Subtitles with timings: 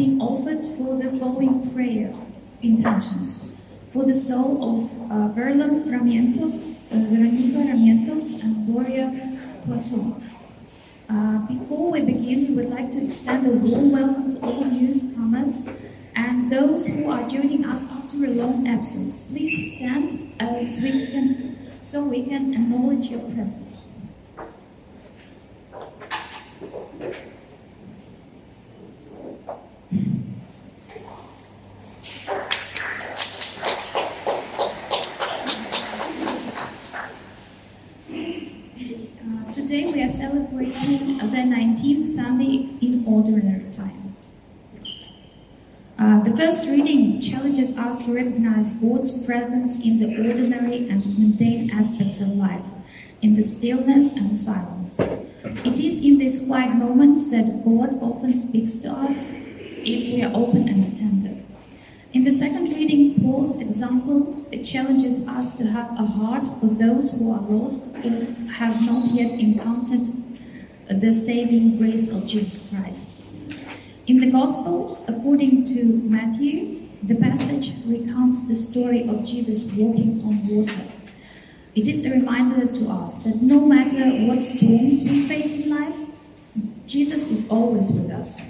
[0.00, 2.10] being offered for the following prayer
[2.62, 3.52] intentions.
[3.92, 4.78] For the soul of
[5.12, 6.56] uh, Verlem Ramientos,
[6.90, 9.06] uh, Veronica Ramientos, and Gloria
[9.62, 10.22] Toison.
[11.10, 15.66] Uh, before we begin, we would like to extend a warm welcome to all newcomers
[16.14, 19.20] and those who are joining us after a long absence.
[19.20, 23.90] Please stand as we can, so we can acknowledge your presence.
[39.22, 44.16] Uh, today we are celebrating the 19th Sunday in Ordinary Time.
[46.00, 51.70] Uh, the first reading challenges us to recognize God's presence in the ordinary and mundane
[51.70, 52.64] aspects of life,
[53.20, 54.98] in the stillness and silence.
[55.62, 60.32] It is in these quiet moments that God often speaks to us if we are
[60.34, 61.44] open and attentive.
[62.14, 67.30] In the second reading, Paul's example challenges us to have a heart for those who
[67.30, 70.08] are lost or have not yet encountered
[70.88, 73.19] the saving grace of Jesus Christ.
[74.10, 80.48] In the Gospel, according to Matthew, the passage recounts the story of Jesus walking on
[80.48, 80.82] water.
[81.76, 85.96] It is a reminder to us that no matter what storms we face in life,
[86.88, 88.42] Jesus is always with us.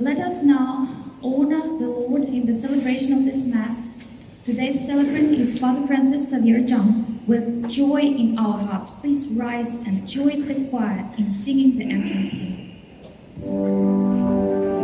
[0.00, 0.88] Let us now
[1.22, 3.96] honor the Lord in the celebration of this Mass.
[4.44, 7.24] Today's celebrant is Father Francis Xavier Zhang.
[7.28, 12.32] With joy in our hearts, please rise and join the choir in singing the entrance
[12.32, 12.61] hymn.
[13.44, 14.81] In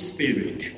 [0.00, 0.72] Spirit.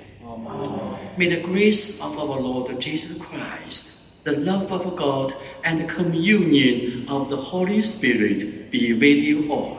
[1.17, 5.35] May the grace of our Lord Jesus Christ, the love of God,
[5.65, 9.79] and the communion of the Holy Spirit be with you all.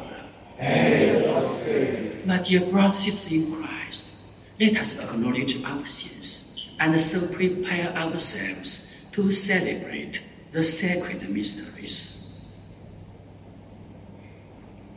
[2.26, 4.08] My dear brothers in Christ,
[4.60, 12.40] let us acknowledge our sins and so prepare ourselves to celebrate the sacred mysteries.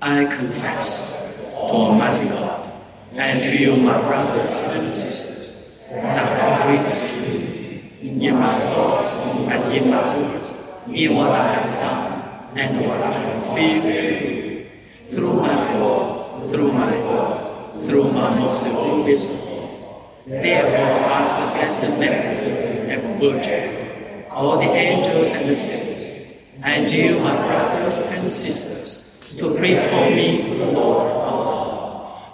[0.03, 2.76] I confess to Almighty God
[3.13, 9.91] and to you, my brothers and sisters, now I sinned in my thoughts and in
[9.91, 10.55] my words,
[10.93, 14.67] in what I have done and what I have failed to do,
[15.09, 19.07] through my fault, through my fault, through my most fault.
[20.27, 27.21] Therefore, ask the Blessed Mary, ever Virgin, all the angels and the saints, and you,
[27.21, 31.46] my brothers and sisters, to pray for me to the Lord.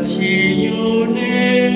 [0.00, 1.69] Signore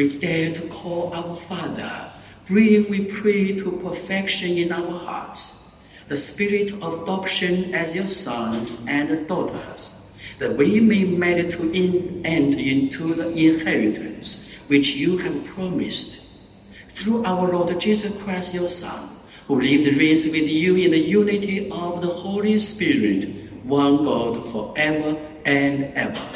[0.00, 2.10] we dare to call our Father,
[2.46, 5.76] bring, we pray, to perfection in our hearts.
[6.08, 9.94] The spirit of adoption as your sons and daughters,
[10.38, 16.46] that we may merit to in, enter into the inheritance which you have promised.
[16.88, 19.06] Through our Lord Jesus Christ, your Son,
[19.48, 23.28] who lived and reigns with you in the unity of the Holy Spirit,
[23.64, 26.29] one God forever and ever.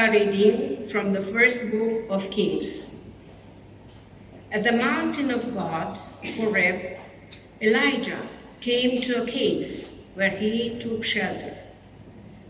[0.00, 2.86] A reading from the first book of Kings.
[4.50, 5.98] At the mountain of God,
[6.38, 6.96] Horeb,
[7.60, 8.26] Elijah
[8.62, 11.54] came to a cave where he took shelter.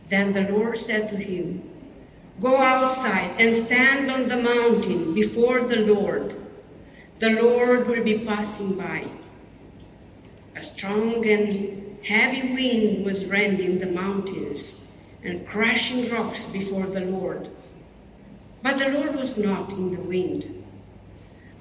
[0.08, 1.68] Then the Lord said to him,
[2.40, 6.36] Go outside and stand on the mountain before the Lord.
[7.18, 9.10] The Lord will be passing by.
[10.54, 14.76] A strong and heavy wind was rending the mountains
[15.22, 17.50] and crashing rocks before the Lord.
[18.62, 20.64] But the Lord was not in the wind.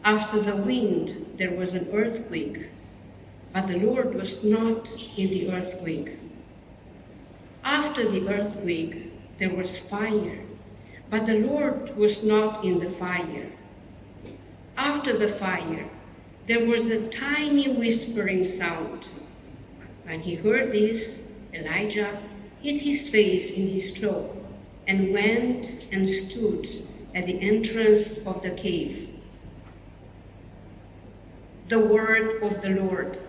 [0.04, 2.70] After the wind, there was an earthquake,
[3.54, 6.18] but the Lord was not in the earthquake.
[7.64, 10.40] After the earthquake, there was fire,
[11.10, 13.52] but the Lord was not in the fire.
[14.78, 15.90] After the fire,
[16.48, 19.08] there was a tiny whispering sound.
[20.06, 21.20] When he heard this,
[21.54, 22.18] Elijah
[22.62, 24.36] hid his face in his cloak,
[24.88, 26.68] and went and stood
[27.16, 29.10] at the entrance of the cave.
[31.68, 33.20] The word of the Lord.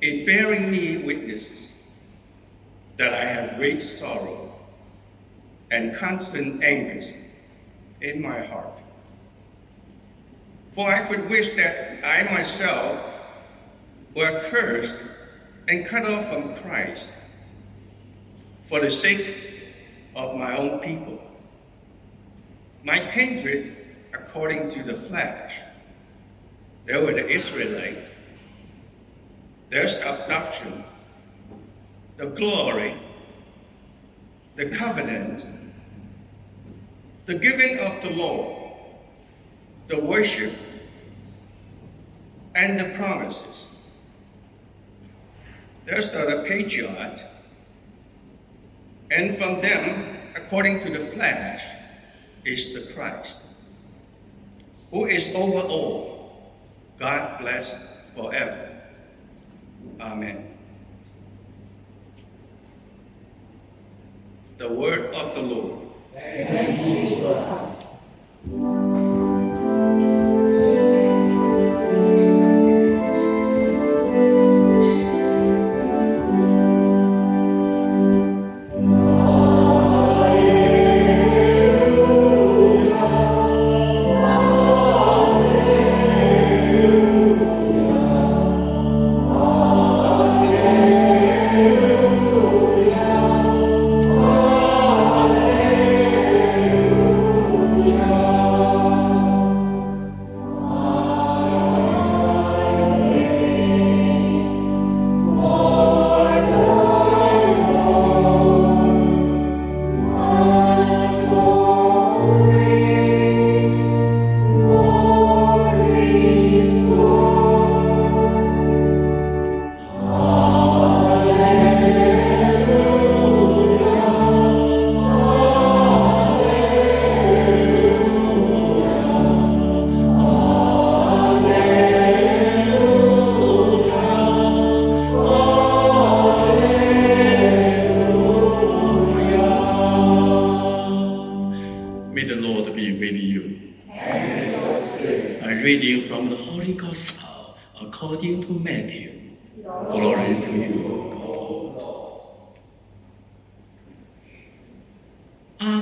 [0.00, 1.76] in bearing me witnesses
[2.98, 4.52] that I have great sorrow
[5.70, 7.12] and constant anguish
[8.00, 8.72] in my heart.
[10.74, 13.00] For I could wish that I myself
[14.14, 15.04] were cursed
[15.68, 17.14] and cut off from Christ
[18.64, 19.36] for the sake
[20.14, 21.20] of my own people,
[22.84, 23.76] my kindred
[24.12, 25.54] according to the flesh.
[26.86, 28.10] They were the Israelites
[29.68, 30.84] there's the adoption,
[32.16, 32.96] the glory,
[34.54, 35.44] the covenant,
[37.26, 38.78] the giving of the law,
[39.88, 40.52] the worship,
[42.54, 43.66] and the promises.
[45.84, 47.18] There's the patriarch,
[49.10, 51.62] and from them, according to the flesh,
[52.44, 53.38] is the Christ,
[54.90, 56.54] who is over all,
[56.98, 57.74] God bless
[58.14, 58.65] forever.
[60.00, 60.56] Amen.
[64.58, 65.86] The word of the Lord.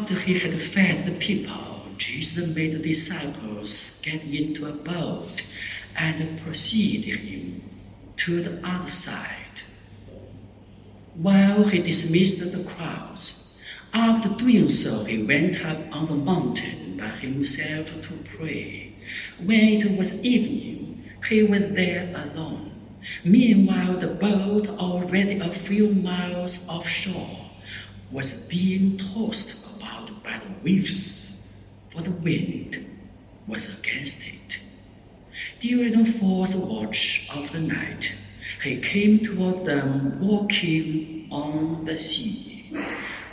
[0.05, 5.43] After he had fed the people, Jesus made the disciples get into a boat
[5.97, 7.62] and proceeded him
[8.19, 9.62] to the other side.
[11.14, 13.57] While he dismissed the crowds,
[13.95, 18.95] after doing so, he went up on the mountain by himself to pray.
[19.43, 22.73] When it was evening, he was there alone.
[23.25, 27.38] Meanwhile, the boat, already a few miles offshore,
[28.12, 29.63] was being tossed
[30.24, 31.46] by the waves,
[31.92, 32.84] for the wind
[33.46, 34.60] was against it.
[35.60, 38.12] During the fourth watch of the night,
[38.62, 42.72] he came toward them walking on the sea.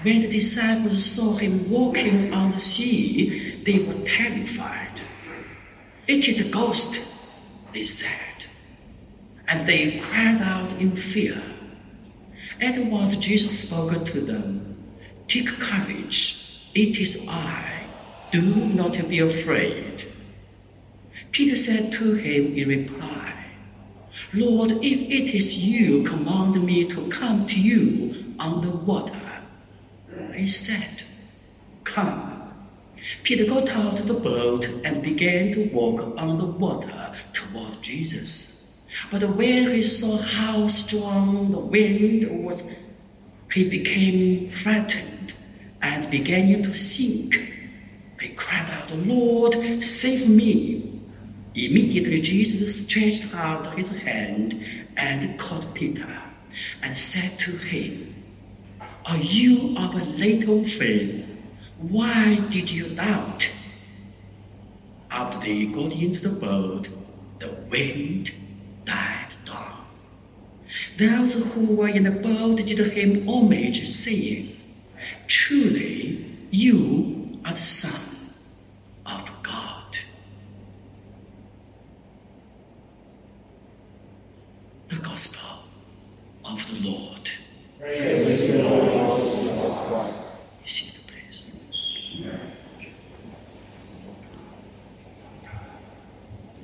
[0.02, 5.00] When the disciples saw him walking on the sea, they were terrified.
[6.08, 7.00] It is a ghost,
[7.72, 8.46] they said,
[9.48, 11.42] and they cried out in fear.
[12.60, 14.72] At once Jesus spoke to them
[15.32, 16.41] Take courage,
[16.74, 17.84] it is I.
[18.32, 20.08] Do not be afraid.
[21.32, 23.46] Peter said to him in reply,
[24.34, 29.42] Lord, if it is you, command me to come to you on the water.
[30.34, 31.04] He said,
[31.84, 32.54] Come.
[33.24, 38.80] Peter got out of the boat and began to walk on the water toward Jesus.
[39.10, 42.64] But when he saw how strong the wind was,
[43.52, 45.34] he became frightened
[45.82, 47.40] and began to sink.
[48.20, 51.02] He cried out, Lord, save me.
[51.56, 54.64] Immediately Jesus stretched out his hand
[54.96, 56.22] and caught Peter
[56.82, 58.14] and said to him,
[59.06, 61.26] Are you of a little faith?
[61.78, 63.50] Why did you doubt?
[65.10, 66.88] After they got into the boat,
[67.40, 68.32] the wind
[68.86, 69.86] died down.
[70.98, 74.51] Those who were in the boat did him homage, saying,
[75.32, 78.36] Truly, you are the Son
[79.06, 79.98] of God.
[84.90, 85.64] The Gospel
[86.44, 87.32] of the Lord.
[87.80, 88.20] You
[90.66, 91.52] see the place.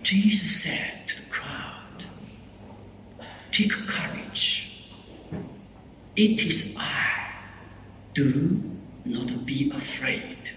[0.04, 2.06] Jesus said to the crowd,
[3.54, 4.84] Take courage.
[6.18, 6.77] It is.
[8.18, 8.64] Do
[9.06, 10.50] not be afraid.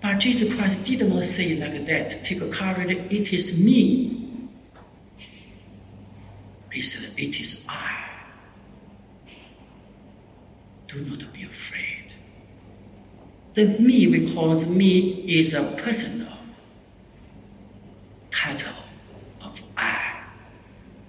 [0.00, 2.24] But Jesus Christ did not say like that.
[2.24, 2.90] Take courage.
[3.12, 4.48] It is me.
[6.72, 8.06] He said, It is I.
[10.88, 12.14] Do not be afraid.
[13.52, 14.98] The me the me
[15.38, 16.32] is a personal
[18.30, 18.72] title
[19.42, 20.22] of I.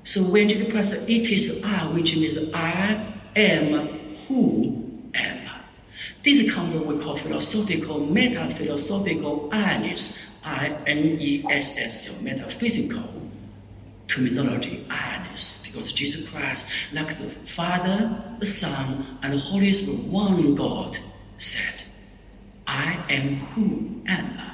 [0.03, 4.84] So when Jesus Christ said, it is I, which means I am who.
[6.27, 13.03] Of we call philosophical, meta-philosophical I-ness, I-N-E-S-S, metaphysical
[14.07, 15.61] terminology, I-ness.
[15.75, 20.97] because Jesus Christ, like the Father, the Son, and the Holy Spirit, one God,
[21.37, 21.85] said,
[22.65, 24.51] I am who am I.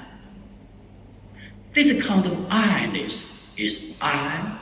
[1.74, 4.58] This kind of I-ness is I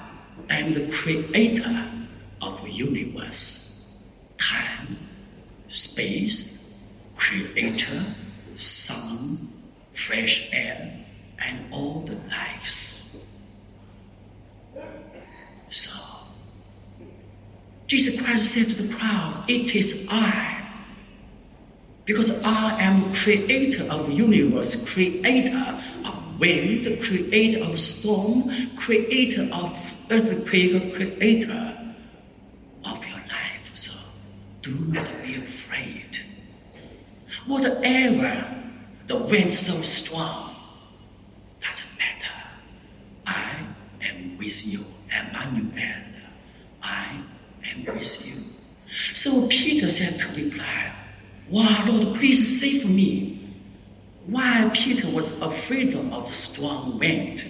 [0.49, 1.91] am the creator
[2.41, 3.89] of universe,
[4.37, 4.97] time,
[5.69, 6.58] space,
[7.19, 8.03] creator,
[8.55, 9.37] sun,
[9.93, 11.05] fresh air,
[11.39, 13.03] and all the lives.
[15.69, 15.91] So,
[17.87, 20.55] Jesus Christ said to the crowd, It is I.
[22.05, 29.93] Because I am creator of the universe, creator of wind, creator of storm, creator of
[30.09, 31.93] earthquake, creator
[32.85, 33.71] of your life.
[33.75, 33.91] So
[34.63, 35.18] do not.
[37.49, 38.45] Whatever
[39.07, 40.53] the wind so strong,
[41.59, 42.31] doesn't matter.
[43.25, 43.65] I
[44.03, 46.03] am with you, Emmanuel.
[46.83, 47.23] I
[47.71, 48.35] am with you.
[49.15, 50.93] So Peter said to reply,
[51.49, 53.49] Wow, Lord, please save me.
[54.27, 57.49] Why Peter was afraid of the strong wind?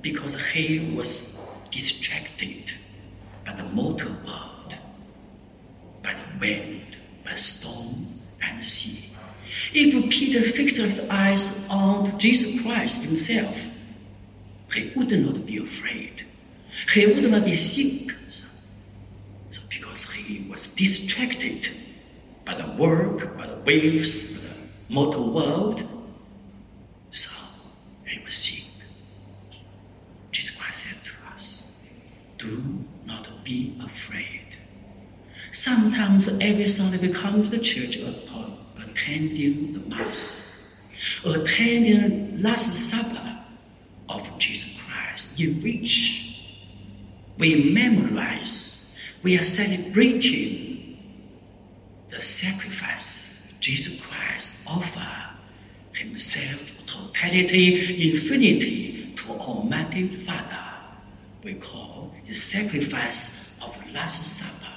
[0.00, 1.32] Because he was
[1.70, 2.72] distracted
[3.46, 4.74] by the motor world,
[6.02, 9.11] by the wind, by storm and sea.
[9.72, 13.68] If Peter fixed his eyes on Jesus Christ himself,
[14.72, 16.26] he would not be afraid.
[16.92, 18.14] He would not be sick.
[19.50, 21.68] So because he was distracted
[22.44, 25.86] by the work, by the waves, by the mortal world,
[27.10, 27.30] so
[28.06, 28.64] he was sick.
[30.32, 31.64] Jesus Christ said to us,
[32.38, 34.40] do not be afraid.
[35.52, 37.98] Sometimes every Sunday we come to the church
[38.92, 40.82] attending the Mass,
[41.24, 43.38] attending Last Supper
[44.08, 46.42] of Jesus Christ, in which
[47.38, 50.98] we memorize, we are celebrating
[52.10, 55.38] the sacrifice Jesus Christ offered
[55.92, 60.58] himself, totality, infinity to Almighty Father.
[61.44, 64.72] We call the sacrifice of Last Supper.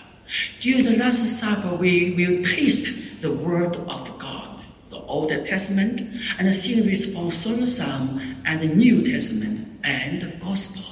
[0.61, 5.99] During the Last Supper, we will taste the Word of God, the Old Testament,
[6.37, 10.83] and sing responsorial psalm, and the New Testament, and the Gospel,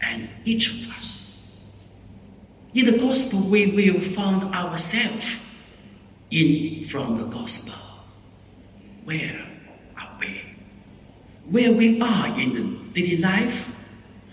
[0.00, 1.38] and each of us.
[2.72, 5.42] In the Gospel, we will find ourselves
[6.30, 7.74] in from the Gospel.
[9.04, 9.46] Where
[9.98, 10.40] are we?
[11.50, 13.70] Where we are in the daily life,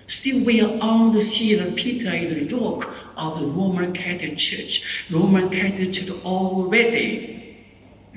[0.08, 5.06] still we are on the seal of Peter the rock of the Roman Catholic Church.
[5.12, 7.39] Roman Catholic Church already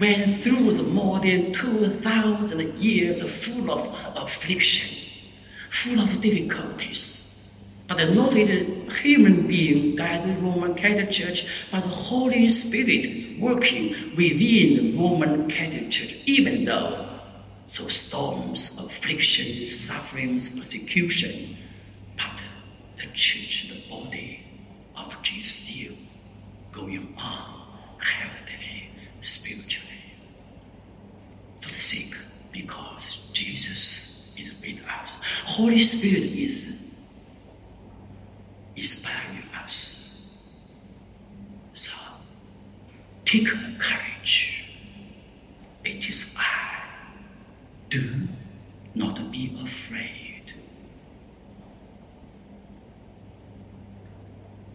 [0.02, 3.82] went through the more than 2,000 years full of
[4.16, 4.90] affliction,
[5.70, 7.52] full of difficulties.
[7.86, 8.64] But not a
[9.00, 15.48] human being guided the Roman Catholic Church, but the Holy Spirit working within the Roman
[15.48, 17.08] Catholic Church, even though
[17.68, 21.56] so storms, affliction, sufferings, persecution,
[22.16, 22.42] but
[22.96, 24.44] the church, the body
[24.96, 25.94] of Jesus still
[26.72, 27.62] going on
[27.98, 29.81] healthily, spiritually.
[31.92, 32.16] Sake,
[32.52, 35.20] because Jesus is with us.
[35.44, 36.74] Holy Spirit is
[38.74, 40.32] inspiring us.
[41.74, 41.92] So
[43.26, 43.46] take
[43.78, 44.72] courage.
[45.84, 46.80] It is I.
[47.90, 48.26] Do
[48.94, 50.54] not be afraid.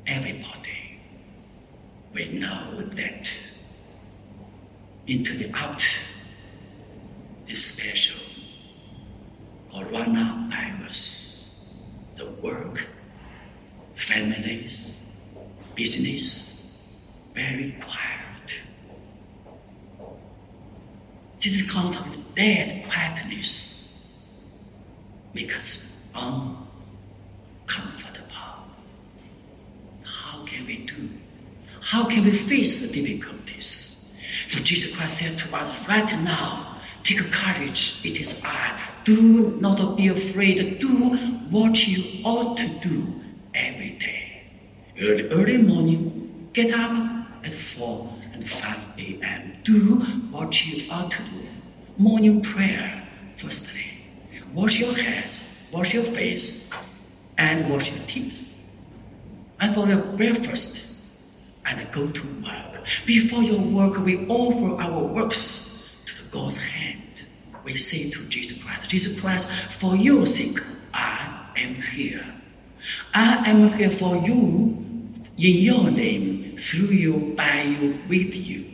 [0.05, 0.99] Everybody
[2.13, 3.27] will know that
[5.07, 5.83] into the out
[7.47, 8.19] this special
[9.73, 11.43] coronavirus,
[12.17, 12.87] the work,
[13.95, 14.91] families,
[15.75, 16.65] business,
[17.33, 18.61] very quiet.
[21.39, 24.09] This kind of dead quietness
[25.33, 26.67] makes us uncomfortable.
[30.03, 31.09] How can we do?
[31.81, 34.03] How can we face the difficulties?
[34.47, 36.76] So Jesus Christ said to us right now,
[37.07, 38.77] take courage, it is I.
[39.05, 40.79] Do not be afraid.
[40.79, 41.15] Do
[41.49, 43.21] what you ought to do
[43.53, 44.43] every day.
[44.99, 46.91] Early, early morning, get up
[47.45, 49.53] at 4 and 5 a.m.
[49.63, 49.99] Do
[50.31, 51.47] what you ought to do.
[51.97, 53.85] Morning prayer, firstly.
[54.53, 56.69] Wash your hands, wash your face,
[57.37, 58.49] and wash your teeth.
[59.61, 60.83] And for your breakfast,
[61.65, 62.85] and go to work.
[63.05, 65.66] Before your work, we offer our works
[66.07, 67.01] to God's hand.
[67.63, 70.57] We say to Jesus Christ, Jesus Christ, for your sake,
[70.93, 72.25] I am here.
[73.13, 74.85] I am here for you
[75.37, 78.65] in your name, through you, by you, with you.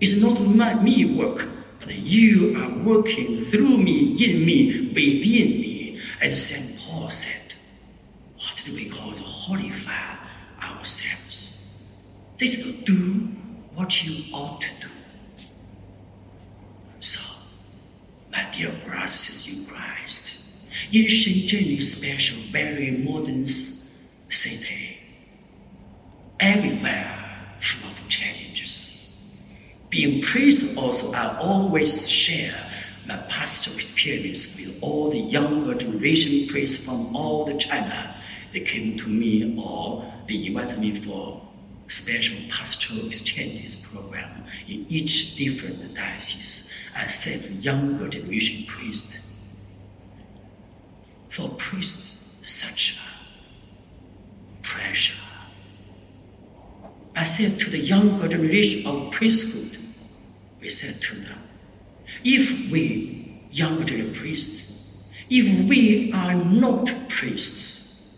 [0.00, 1.46] It's not my, me work,
[1.80, 6.00] but you are working through me, in me, within me.
[6.22, 6.80] As St.
[6.82, 7.54] Paul said,
[8.36, 10.16] what do we call to horrify
[10.62, 11.58] ourselves?
[12.38, 13.28] This is do
[13.74, 14.88] what you ought to do.
[17.00, 17.20] So,
[18.40, 20.22] my dear brothers in Christ,
[20.92, 24.98] in Shenzhen, special, very modern city,
[26.38, 29.12] everywhere full of challenges.
[29.90, 32.54] Being priest also, I always share
[33.06, 38.16] my pastoral experience with all the younger generation priests from all the China.
[38.52, 41.42] They came to me or they invited me for
[41.90, 46.68] special pastoral exchanges program in each different diocese.
[46.96, 49.18] Uh, I said younger generation priests.
[51.30, 55.18] For priests, such a pressure.
[57.16, 59.76] I said to the younger generation of priesthood,
[60.60, 61.38] we said to them,
[62.24, 68.16] if we, younger priests, if we are not priests,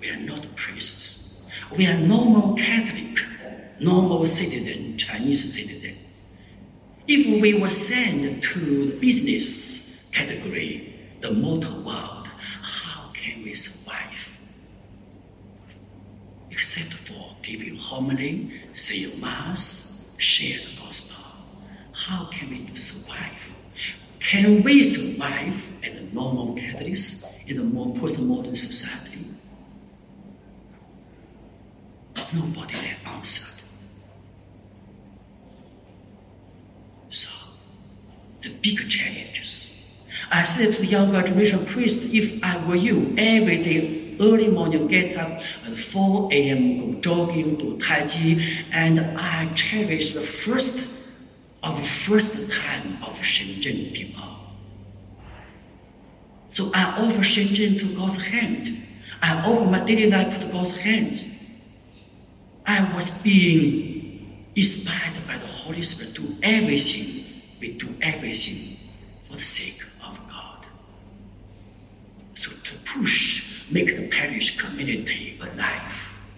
[0.00, 1.20] we are not priests.
[1.80, 3.24] We are normal Catholic,
[3.80, 5.96] normal citizen, Chinese citizen.
[7.08, 12.28] If we were sent to the business category, the mortal world,
[12.60, 14.42] how can we survive?
[16.50, 21.24] Except for giving homily, say mass, share the gospel.
[21.92, 23.54] How can we survive?
[24.18, 29.09] Can we survive as normal Catholics in a more postmodern society?
[32.32, 33.64] Nobody had answered.
[37.08, 37.28] So,
[38.40, 39.70] the big challenges.
[40.30, 44.86] I said to the younger generation priest, if I were you, every day, early morning,
[44.86, 48.40] get up at 4 a.m., go jogging, do Tai Chi,
[48.72, 50.98] and I cherish the first
[51.62, 54.24] of first time of Shenzhen people.
[56.50, 58.82] So I offer Shenzhen to God's hand.
[59.22, 61.24] I offer my daily life to God's hands.
[62.70, 67.24] I was being inspired by the Holy Spirit to everything.
[67.58, 68.76] We do everything
[69.24, 70.66] for the sake of God.
[72.36, 76.30] So to push, make the parish community alive.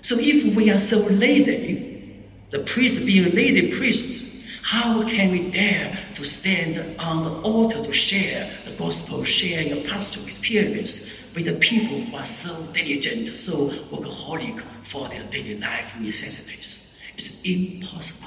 [0.00, 5.96] So if we are so lazy, the priests being lazy priests, how can we dare
[6.14, 11.52] to stand on the altar to share the gospel, share your pastoral experience with the
[11.52, 16.96] people who are so diligent, so workaholic for their daily life necessities?
[17.14, 18.26] It's impossible.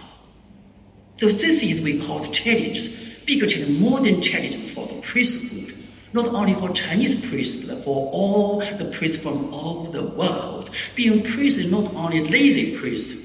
[1.18, 5.76] So this is we call the challenge, bigger challenge, modern challenge for the priesthood,
[6.14, 10.70] not only for Chinese priests, but for all the priests from all the world.
[10.96, 13.18] Being priest is not only lazy priest,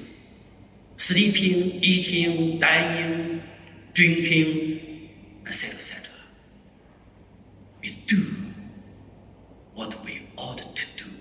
[0.97, 3.43] sleeping, eating, dining,
[3.93, 5.11] drinking,
[5.45, 6.09] etc., etc.
[7.81, 8.44] We do
[9.75, 11.11] what we ought to do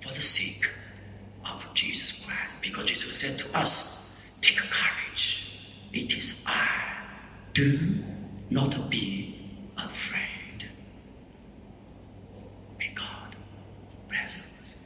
[0.00, 0.68] for the sake
[1.44, 2.54] of Jesus Christ.
[2.60, 5.58] Because Jesus said to us, Take courage.
[5.92, 6.68] It is I.
[7.52, 7.78] Do
[8.50, 10.68] not be afraid.
[12.78, 13.36] May God
[14.08, 14.76] bless us.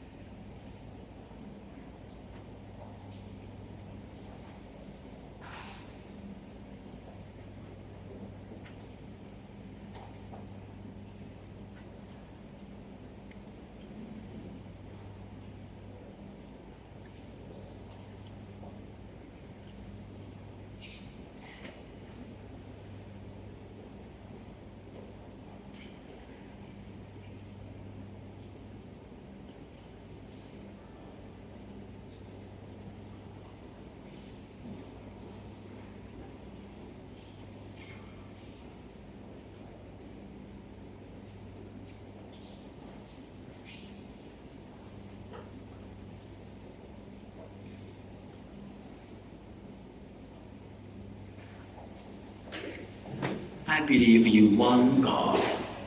[53.67, 55.39] I believe in one God,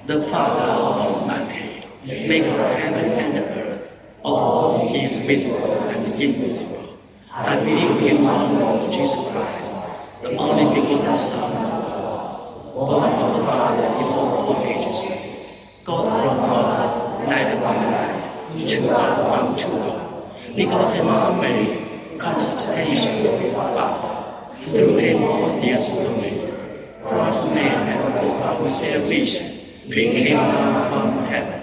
[0.07, 6.97] the Father Almighty, maker of heaven and earth, of all is visible and invisible.
[7.31, 13.37] I believe in one Lord Jesus Christ, the only begotten Son of God, born of
[13.37, 15.05] the Father before all ages,
[15.85, 18.25] God from God, light from light,
[18.66, 23.90] true God from true God, begotten not made, consubstantial with the Father.
[24.64, 26.47] Through him all things were made
[27.16, 29.47] us man for our salvation,
[29.87, 31.62] he came down from heaven,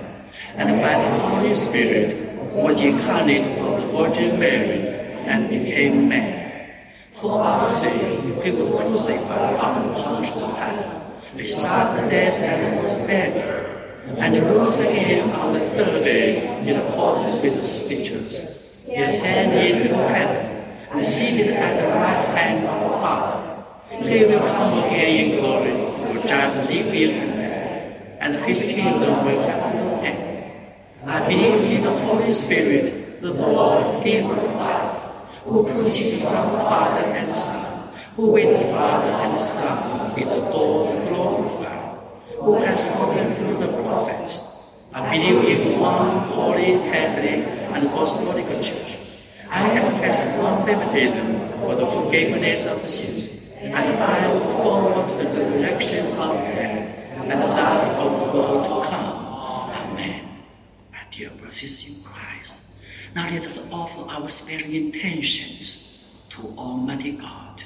[0.56, 4.80] and by the Holy Spirit was incarnate of the Virgin Mary
[5.28, 6.46] and became man.
[7.12, 10.96] For our sake, he was crucified on the Pontius Pilate.
[11.36, 17.36] He suffered death and was buried, and rose again on the third day in accordance
[17.42, 18.46] with the Scriptures.
[18.86, 20.46] He ascended into heaven
[20.92, 23.35] and seated at the right hand of the Father.
[23.90, 29.26] He will come again in glory to judge the living and dead, and his kingdom
[29.26, 30.52] will have no end.
[31.06, 34.98] I believe in the Holy Spirit, the Lord, giver of life,
[35.44, 40.20] who proceeds from the Father and the Son, who with the Father and the Son
[40.20, 42.00] is adored and glorified,
[42.40, 44.42] who has spoken through the prophets.
[44.96, 48.98] I believe in one holy Catholic and Apostolic Church.
[49.48, 53.35] I confess one baptism for the forgiveness of sins,
[53.76, 58.64] and I look forward to the resurrection of dead and the life of the world
[58.64, 59.16] to come.
[59.92, 60.44] Amen.
[60.92, 62.62] My dear brothers in Christ,
[63.14, 67.64] now let us offer our sparing intentions to Almighty God.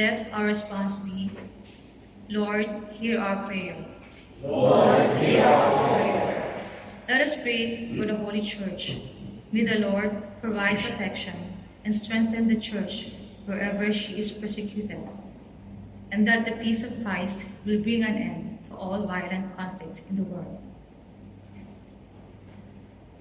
[0.00, 1.30] Let our response be,
[2.30, 3.76] Lord, hear our prayer.
[4.42, 6.64] Lord, hear our prayer.
[7.06, 8.96] Let us pray for the Holy Church.
[9.52, 11.36] May the Lord provide protection
[11.84, 13.12] and strengthen the Church
[13.44, 15.06] wherever she is persecuted,
[16.10, 20.16] and that the peace of Christ will bring an end to all violent conflict in
[20.16, 20.62] the world.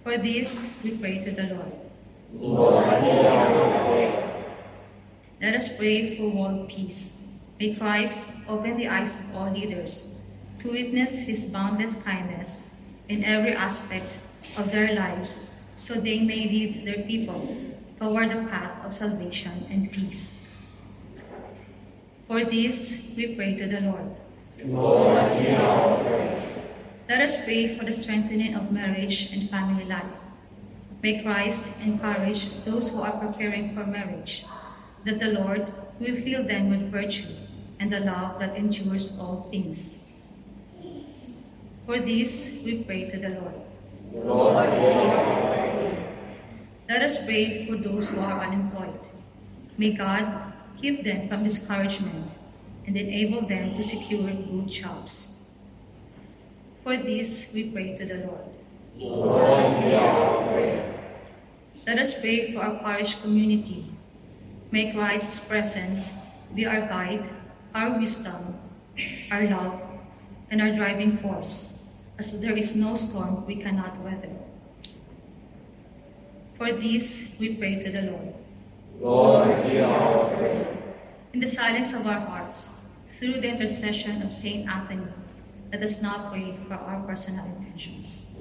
[0.06, 1.74] For this, we pray to the Lord.
[2.39, 4.29] Lord, hear our prayer.
[5.41, 7.39] Let us pray for world peace.
[7.62, 10.19] May Christ open the eyes of all leaders
[10.60, 12.67] to witness his boundless kindness
[13.08, 14.19] in every aspect
[14.58, 15.39] of their lives
[15.78, 17.56] so they may lead their people
[17.95, 20.60] toward the path of salvation and peace.
[22.28, 24.12] For this, we pray to the Lord.
[24.65, 26.36] Lord, hear our prayer.
[27.08, 30.19] Let us pray for the strengthening of marriage and family life.
[31.02, 34.43] May Christ encourage those who are preparing for marriage
[35.06, 37.36] that the Lord will fill them with virtue
[37.80, 40.24] and the love that endures all things.
[41.86, 43.56] For this we pray to the Lord.
[44.14, 46.16] Lord, hear our prayer.
[46.90, 49.00] Let us pray for those who are unemployed.
[49.78, 52.36] May God keep them from discouragement
[52.86, 55.40] and enable them to secure good jobs.
[56.84, 58.50] For this we pray to the Lord.
[58.98, 60.96] Lord, hear our prayer.
[61.88, 63.88] Let us pray for our parish community
[64.72, 66.14] May Christ's presence
[66.54, 67.28] be our guide,
[67.74, 68.54] our wisdom,
[69.32, 69.82] our love,
[70.52, 74.30] and our driving force, as there is no storm we cannot weather.
[76.54, 78.34] For this, we pray to the Lord.
[79.02, 80.78] Lord, hear our prayer.
[81.34, 82.70] In the silence of our hearts,
[83.10, 85.08] through the intercession of Saint Anthony,
[85.72, 88.38] let us now pray for our personal intentions.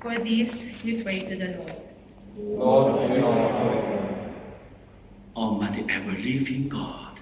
[0.00, 1.72] For this, we pray to the Lord.
[2.36, 4.34] Lord, hear our prayer.
[5.34, 7.18] Almighty ever living God,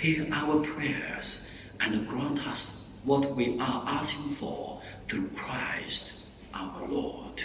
[0.00, 1.48] hear our prayers
[1.80, 7.42] and grant us what we are asking for through Christ our Lord.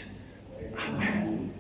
[0.78, 1.54] Amen.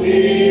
[0.00, 0.49] Sim.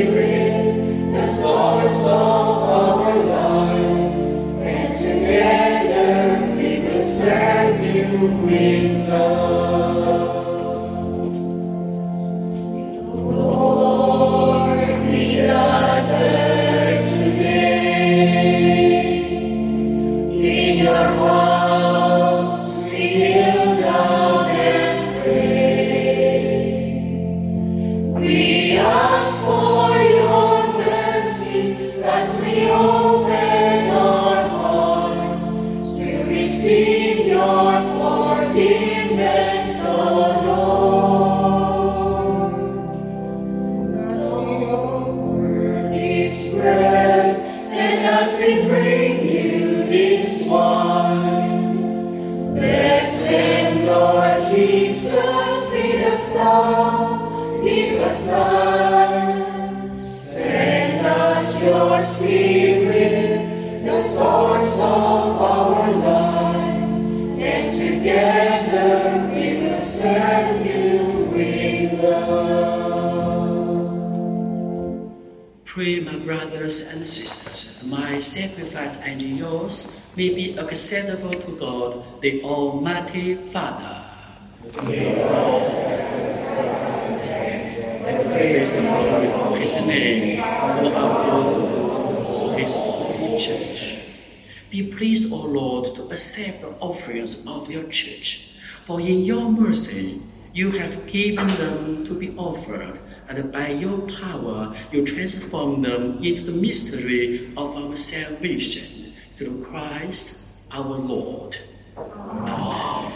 [97.70, 98.52] your church.
[98.84, 100.22] For in your mercy,
[100.54, 106.44] you have given them to be offered, and by your power, you transform them into
[106.44, 111.58] the mystery of our salvation through Christ our Lord.
[111.98, 113.14] Amen.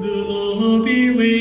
[0.00, 1.31] The Lord be with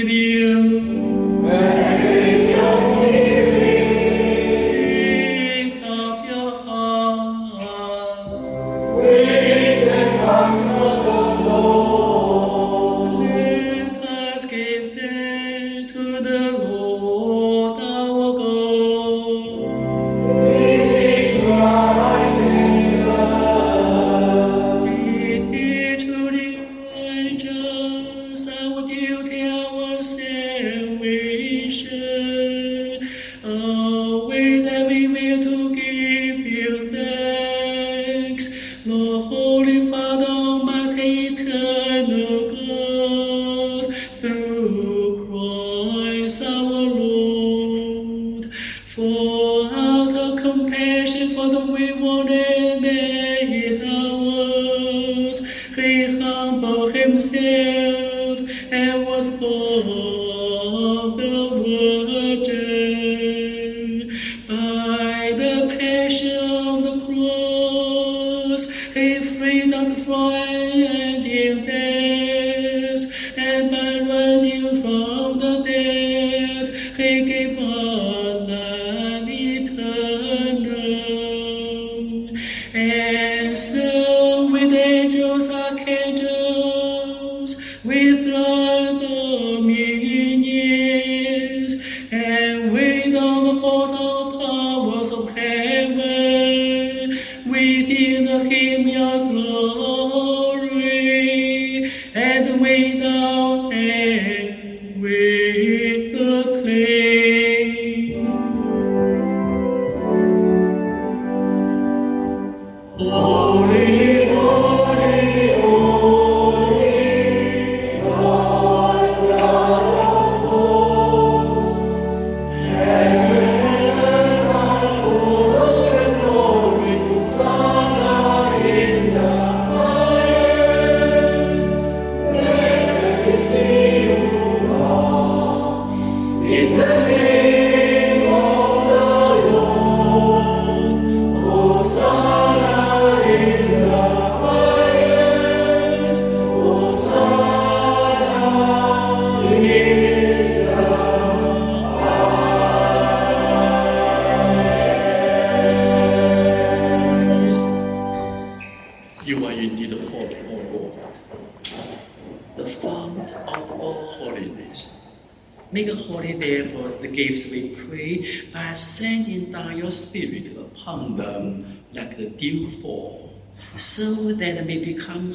[113.03, 113.30] Oh.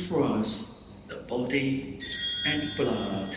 [0.06, 1.98] For us the body
[2.46, 3.36] and blood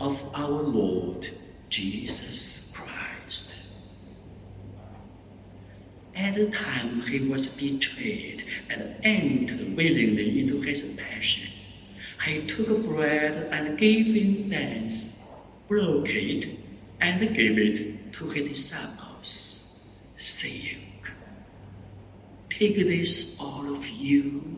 [0.00, 1.28] of our Lord
[1.70, 3.54] Jesus Christ.
[6.14, 11.48] At the time he was betrayed and entered willingly into his passion,
[12.24, 15.16] he took bread and gave him thanks,
[15.68, 16.58] broke it,
[17.00, 19.64] and gave it to his disciples,
[20.16, 20.78] saying,
[22.50, 24.57] Take this, all of you,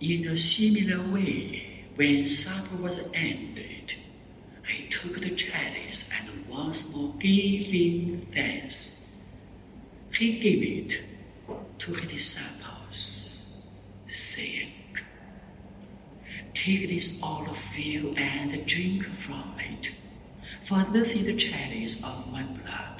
[0.00, 3.96] In a similar way, when supper was ended,
[4.66, 8.96] he took the chalice and once more giving thanks,
[10.10, 11.02] he gave it
[11.80, 13.50] to his disciples,
[14.08, 14.72] saying,
[16.54, 19.92] Take this, all of you, and drink from it,
[20.62, 22.99] for this is the chalice of my blood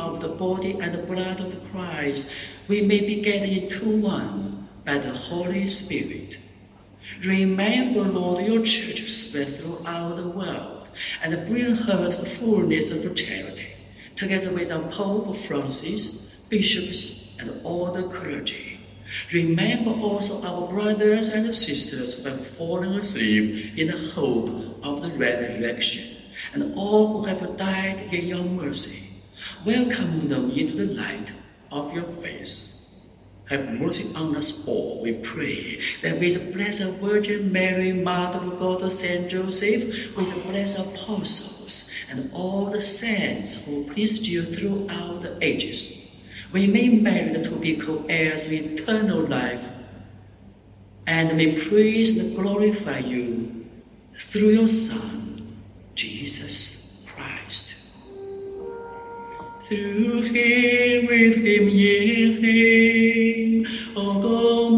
[0.00, 2.32] Of the body and blood of Christ,
[2.68, 6.38] we may be gathered into one by the Holy Spirit.
[7.24, 10.88] Remember, Lord, your church spread throughout the world
[11.22, 13.68] and bring her to fullness of charity,
[14.16, 18.80] together with our Pope Francis, bishops, and all the clergy.
[19.32, 24.48] Remember also our brothers and sisters who have fallen asleep in the hope
[24.82, 26.16] of the resurrection,
[26.54, 29.09] and all who have died in your mercy.
[29.64, 31.32] Welcome them into the light
[31.70, 32.76] of your face.
[33.50, 38.58] Have mercy on us all, we pray, that with the Blessed Virgin Mary, Mother of
[38.58, 45.22] God, Saint Joseph, with the blessed apostles, and all the saints who pleased you throughout
[45.22, 46.10] the ages,
[46.52, 49.68] we may merit to be co-heirs of eternal life,
[51.06, 53.66] and may praise and glorify you
[54.16, 55.56] through your Son,
[55.94, 56.49] Jesus
[59.70, 64.69] Through him, with him, in him, O Almighty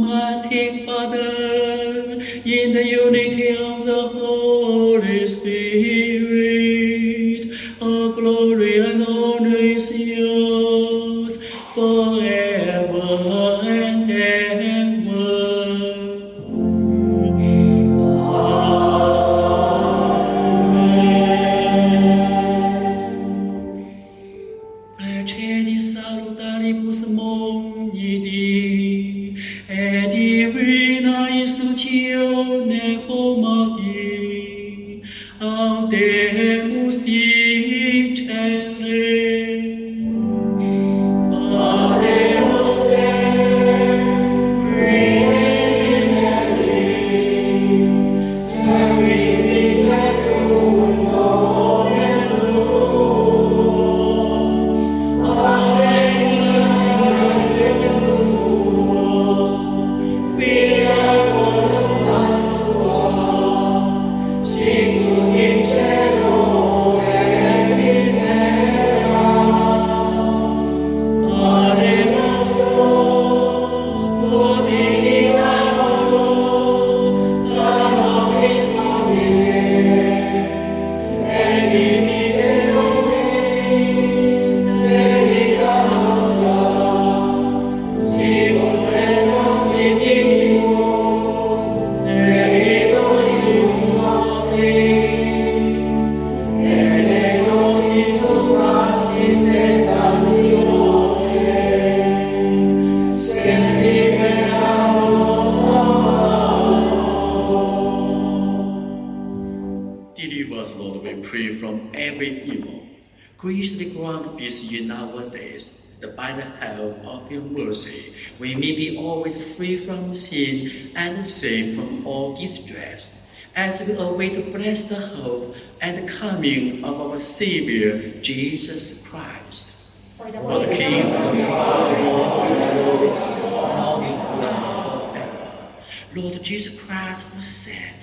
[124.62, 129.70] await the blessed hope and the coming of our Savior, Jesus Christ.
[130.18, 131.12] For the kingdom,
[131.46, 135.74] power, and glory, now and forever.
[136.14, 137.94] Lord Jesus Christ, who said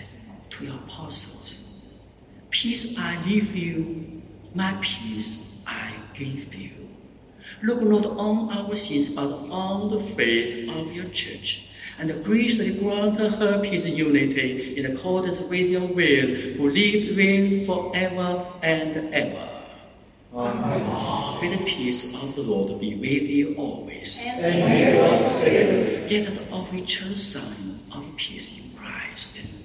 [0.49, 1.63] to your apostles,
[2.49, 4.21] Peace I leave you,
[4.53, 6.71] my peace I give you.
[7.61, 11.68] Look not on our sins, but on the faith of your church,
[11.99, 17.65] and graciously grant her peace and unity in accordance with your will, who live reign
[17.65, 19.49] forever and ever.
[20.33, 21.41] Amen.
[21.41, 24.21] May the peace of the Lord be with you always.
[24.41, 26.11] And with your spirit.
[26.11, 29.58] Let us offer each other sign of peace in Christ.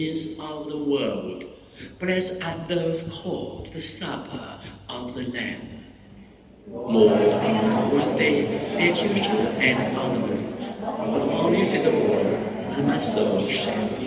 [0.00, 1.44] Away of the world.
[1.98, 5.84] Blessed are those called the supper of the Lamb.
[6.66, 9.46] Lord, I am not worthy that you should
[10.14, 12.34] the roof, but only the word,
[12.76, 13.99] and my soul shall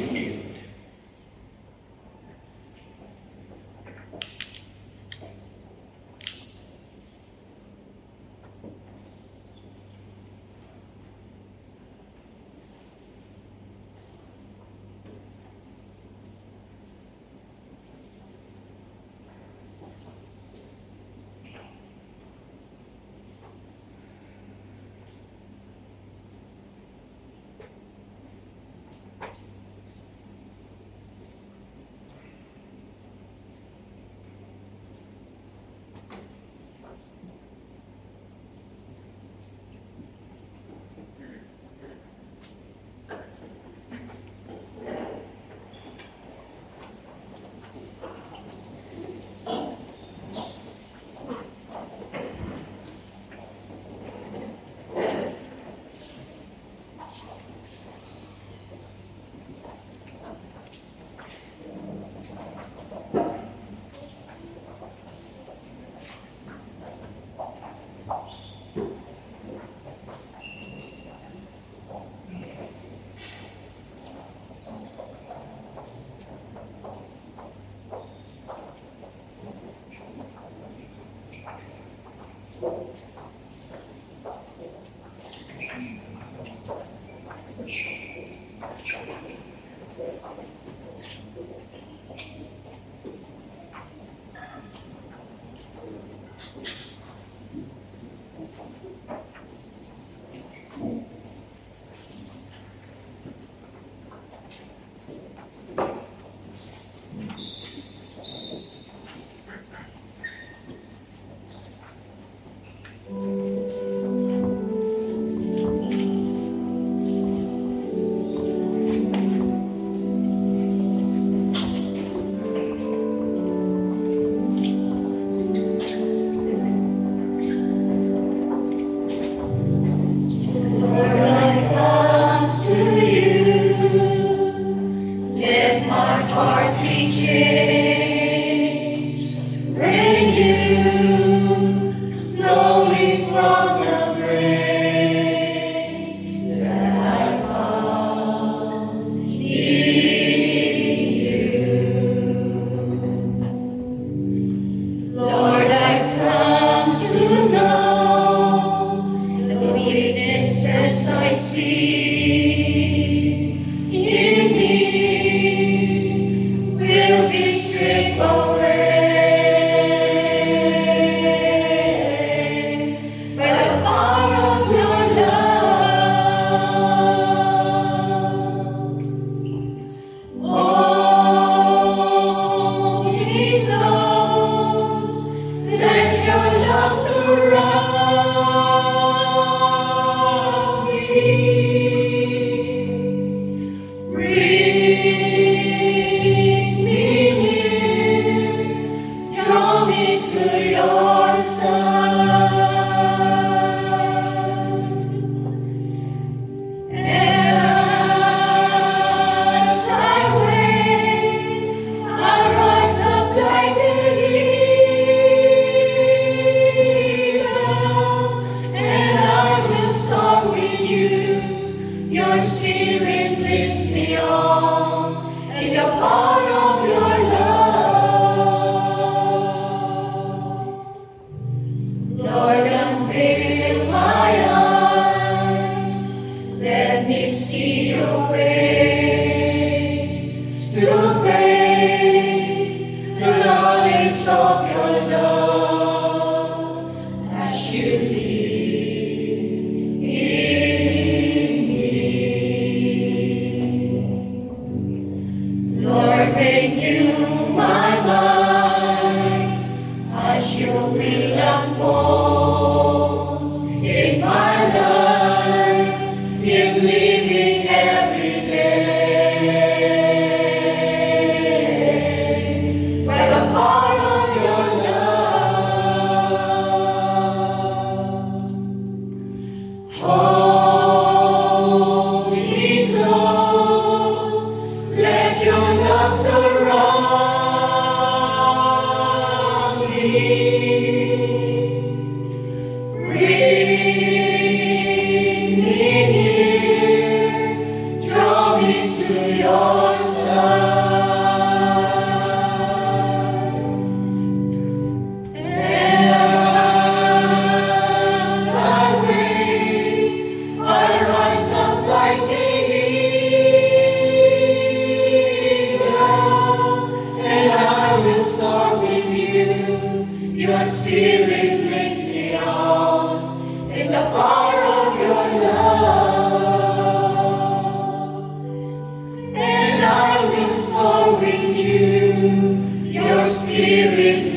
[333.74, 334.33] spirit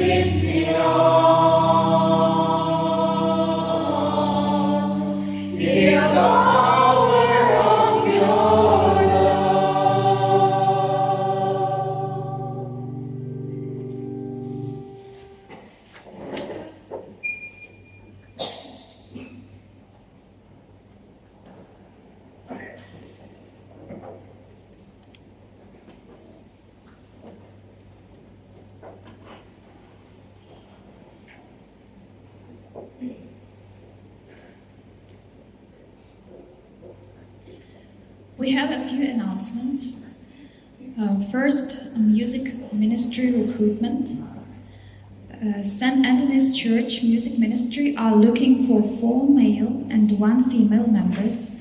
[46.67, 51.53] Church Music Ministry are looking for four male and one female members.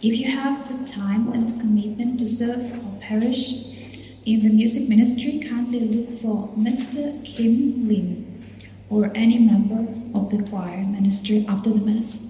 [0.00, 5.38] If you have the time and commitment to serve our parish in the music ministry,
[5.38, 7.22] kindly look for Mr.
[7.26, 8.42] Kim Lim
[8.88, 9.84] or any member
[10.18, 12.24] of the choir ministry after the Mass.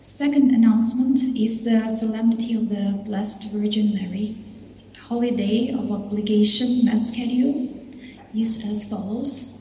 [0.00, 4.38] Second announcement is the Solemnity of the Blessed Virgin Mary.
[4.96, 7.68] Holiday of obligation mass schedule
[8.34, 9.57] is as follows.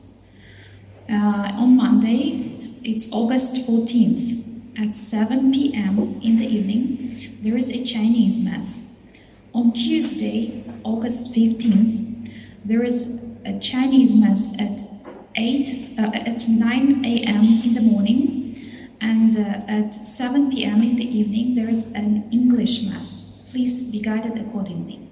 [1.10, 4.44] Uh, on Monday, it's August 14th
[4.78, 6.20] at 7 p.m.
[6.22, 8.84] in the evening, there is a Chinese mass.
[9.54, 12.30] On Tuesday, August 15th,
[12.66, 14.82] there is a Chinese mass at
[15.36, 17.44] 8 uh, at 9 a.m.
[17.44, 20.82] in the morning and uh, at 7 p.m.
[20.82, 23.46] in the evening there is an English mass.
[23.50, 25.08] Please be guided accordingly.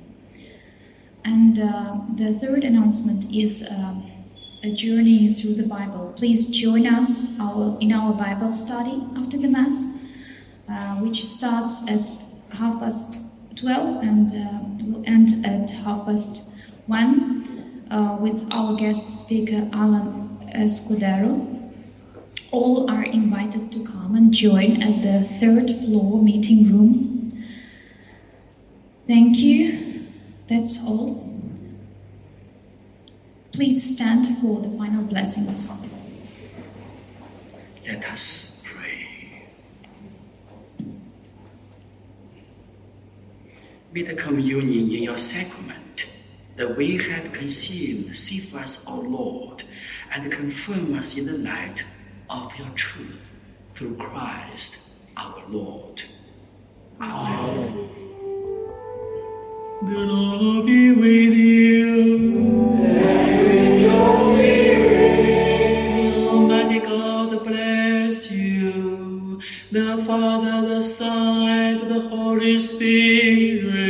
[1.23, 3.95] And uh, the third announcement is uh,
[4.65, 6.11] a journey through the Bible.
[6.17, 9.85] Please join us our, in our Bible study after the Mass,
[10.67, 13.19] uh, which starts at half past
[13.55, 16.49] 12 and uh, will end at half past
[16.87, 21.51] 1 uh, with our guest speaker Alan Escudero.
[22.51, 27.45] All are invited to come and join at the third floor meeting room.
[29.05, 30.07] Thank you.
[30.47, 31.34] That's all.
[33.55, 35.69] Please stand for the final blessings.
[37.87, 39.47] Let us pray.
[43.93, 46.07] With the communion in your sacrament,
[46.57, 49.63] that we have conceived, save us, O Lord,
[50.13, 51.81] and confirm us in the light
[52.29, 53.29] of your truth
[53.73, 54.79] through Christ
[55.15, 56.01] our Lord.
[56.99, 57.89] Amen.
[59.81, 63.04] The Lord be with you.
[70.15, 73.84] Father, the Son, and the Holy Spirit.